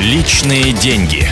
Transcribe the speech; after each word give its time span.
Личные 0.00 0.72
деньги. 0.74 1.28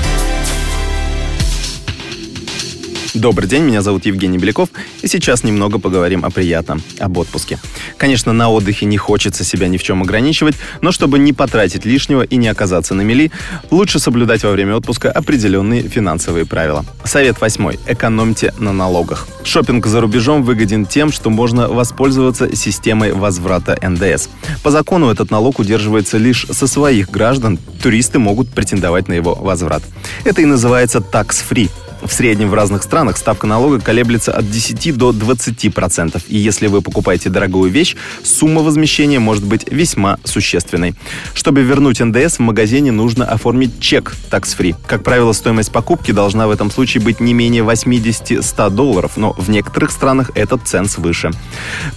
Добрый 3.17 3.49
день, 3.49 3.63
меня 3.63 3.81
зовут 3.81 4.05
Евгений 4.05 4.37
Беляков, 4.37 4.69
и 5.01 5.09
сейчас 5.09 5.43
немного 5.43 5.79
поговорим 5.79 6.23
о 6.23 6.31
приятном, 6.31 6.83
об 6.99 7.17
отпуске. 7.17 7.59
Конечно, 7.97 8.35
на 8.35 8.51
отдыхе 8.51 8.85
не 8.85 8.99
хочется 8.99 9.43
себя 9.43 9.69
ни 9.69 9.79
в 9.79 9.83
чем 9.83 10.03
ограничивать, 10.03 10.57
но 10.83 10.93
чтобы 10.93 11.19
не 11.19 11.33
потратить 11.33 11.87
лишнего 11.87 12.21
и 12.21 12.37
не 12.37 12.49
оказаться 12.49 12.93
на 12.93 13.01
мели, 13.01 13.33
лучше 13.71 14.01
соблюдать 14.01 14.45
во 14.45 14.51
время 14.51 14.77
отпуска 14.77 15.11
определенные 15.11 15.89
финансовые 15.89 16.45
правила. 16.45 16.85
Совет 17.05 17.41
восьмой. 17.41 17.79
Экономьте 17.87 18.53
на 18.59 18.75
налогах. 18.75 19.27
Шопинг 19.45 19.87
за 19.87 20.03
рубежом 20.03 20.43
выгоден 20.43 20.85
тем, 20.85 21.11
что 21.11 21.31
можно 21.31 21.69
воспользоваться 21.69 22.55
системой 22.55 23.13
возврата 23.13 23.79
НДС. 23.81 24.29
По 24.63 24.71
закону 24.71 25.09
этот 25.09 25.31
налог 25.31 25.59
удерживается 25.59 26.19
лишь 26.19 26.47
со 26.51 26.67
своих 26.67 27.11
граждан, 27.11 27.59
туристы 27.83 28.19
могут 28.19 28.51
претендовать 28.51 29.09
на 29.09 29.15
его 29.15 29.35
возврат. 29.35 29.83
Это 30.25 30.43
и 30.43 30.45
называется 30.45 30.99
tax-free 30.99 31.71
в 32.03 32.13
среднем 32.13 32.51
в 32.51 32.55
разных 32.55 32.83
странах 32.83 33.17
ставка 33.17 33.47
налога 33.47 33.81
колеблется 33.81 34.33
от 34.33 34.51
10 34.51 34.97
до 34.97 35.13
20 35.13 35.75
процентов. 35.75 36.23
И 36.29 36.37
если 36.37 36.67
вы 36.67 36.83
покупаете 36.83 37.29
дорогую 37.29 37.71
вещь, 37.71 37.97
сумма 38.23 38.63
возмещения 38.63 39.21
может 39.21 39.45
быть 39.45 39.71
весьма 39.71 40.19
существенной. 40.25 40.95
Чтобы 41.35 41.63
вернуть 41.63 42.01
НДС, 42.01 42.37
в 42.37 42.41
магазине 42.41 42.93
нужно 42.93 43.25
оформить 43.25 43.81
чек 43.81 44.15
tax-free. 44.31 44.75
Как 44.87 45.03
правило, 45.03 45.33
стоимость 45.33 45.73
покупки 45.73 46.13
должна 46.13 46.47
в 46.47 46.51
этом 46.51 46.71
случае 46.71 47.03
быть 47.03 47.21
не 47.21 47.35
менее 47.35 47.63
80-100 47.63 48.71
долларов, 48.71 49.13
но 49.17 49.33
в 49.33 49.51
некоторых 49.51 49.91
странах 49.91 50.31
этот 50.35 50.67
ценз 50.67 50.99
выше. 50.99 51.31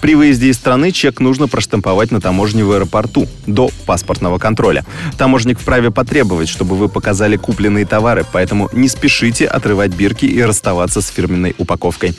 При 0.02 0.16
выезде 0.16 0.50
из 0.50 0.56
страны 0.56 0.92
чек 0.92 1.20
нужно 1.20 1.48
проштамповать 1.48 2.12
на 2.12 2.22
таможне 2.22 2.64
в 2.64 2.72
аэропорту 2.72 3.28
до 3.46 3.70
паспортного 3.86 4.38
контроля. 4.38 4.86
Таможник 5.18 5.60
вправе 5.60 5.92
потребовать, 5.92 6.50
чтобы 6.50 6.76
вы 6.76 6.90
показали 6.90 7.36
купленные 7.38 7.86
товары, 7.86 8.26
поэтому 8.32 8.70
не 8.74 8.88
спешите 8.88 9.46
отрывать 9.46 9.89
бирки 9.90 10.26
и 10.26 10.42
расставаться 10.42 11.02
с 11.02 11.08
фирменной 11.08 11.56
упаковкой. 11.58 12.14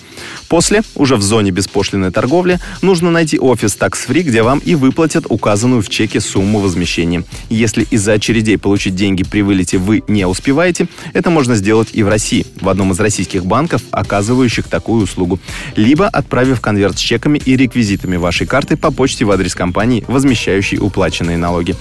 После, 0.50 0.82
уже 0.96 1.14
в 1.14 1.22
зоне 1.22 1.52
беспошлиной 1.52 2.10
торговли, 2.10 2.58
нужно 2.82 3.12
найти 3.12 3.38
офис 3.38 3.76
Tax 3.78 3.92
Free, 4.08 4.22
где 4.22 4.42
вам 4.42 4.58
и 4.58 4.74
выплатят 4.74 5.26
указанную 5.28 5.80
в 5.80 5.88
чеке 5.88 6.20
сумму 6.20 6.58
возмещения. 6.58 7.22
Если 7.48 7.86
из-за 7.88 8.14
очередей 8.14 8.58
получить 8.58 8.96
деньги 8.96 9.22
при 9.22 9.42
вылете 9.42 9.78
вы 9.78 10.02
не 10.08 10.26
успеваете, 10.26 10.88
это 11.12 11.30
можно 11.30 11.54
сделать 11.54 11.90
и 11.92 12.02
в 12.02 12.08
России, 12.08 12.44
в 12.60 12.68
одном 12.68 12.90
из 12.90 12.98
российских 12.98 13.46
банков, 13.46 13.82
оказывающих 13.92 14.66
такую 14.66 15.04
услугу, 15.04 15.38
либо 15.76 16.08
отправив 16.08 16.60
конверт 16.60 16.98
с 16.98 17.00
чеками 17.00 17.38
и 17.38 17.56
реквизитами 17.56 18.16
вашей 18.16 18.48
карты 18.48 18.76
по 18.76 18.90
почте 18.90 19.24
в 19.24 19.30
адрес 19.30 19.54
компании, 19.54 20.04
возмещающей 20.08 20.78
уплаченные 20.78 21.38
налоги. 21.38 21.76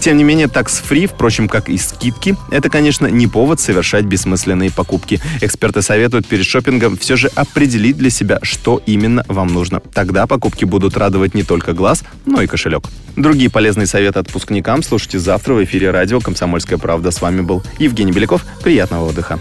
Тем 0.00 0.16
не 0.16 0.24
менее, 0.24 0.46
Tax 0.46 0.82
Free, 0.88 1.06
впрочем, 1.06 1.48
как 1.48 1.68
и 1.68 1.78
скидки, 1.78 2.36
это, 2.50 2.68
конечно, 2.68 3.06
не 3.06 3.28
повод 3.28 3.60
совершать 3.60 4.06
бессмысленные 4.06 4.72
покупки. 4.72 5.20
Эксперты 5.40 5.82
советуют 5.82 6.26
перед 6.26 6.44
шопингом 6.44 6.96
все 6.96 7.16
же 7.16 7.28
определить 7.36 7.96
для 8.08 8.10
себя, 8.10 8.38
что 8.42 8.80
именно 8.86 9.22
вам 9.28 9.48
нужно. 9.48 9.80
Тогда 9.92 10.26
покупки 10.26 10.64
будут 10.64 10.96
радовать 10.96 11.34
не 11.34 11.42
только 11.42 11.74
глаз, 11.74 12.04
но 12.24 12.40
и 12.40 12.46
кошелек. 12.46 12.84
Другие 13.16 13.50
полезные 13.50 13.86
советы 13.86 14.18
отпускникам 14.18 14.82
слушайте 14.82 15.18
завтра 15.18 15.52
в 15.52 15.64
эфире 15.64 15.90
радио 15.90 16.20
«Комсомольская 16.20 16.78
правда». 16.78 17.10
С 17.10 17.20
вами 17.20 17.42
был 17.42 17.62
Евгений 17.78 18.12
Беляков. 18.12 18.46
Приятного 18.62 19.10
отдыха. 19.10 19.38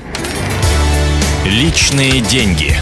Личные 1.45 2.19
деньги. 2.19 2.75